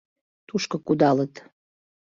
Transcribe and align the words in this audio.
Тушко 0.47 0.77
кудалыт. 0.85 1.33